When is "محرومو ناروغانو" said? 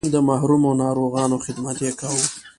0.29-1.35